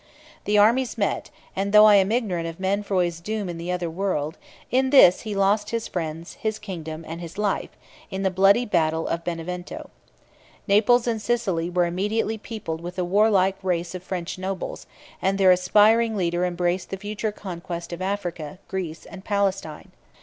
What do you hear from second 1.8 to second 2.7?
I am ignorant of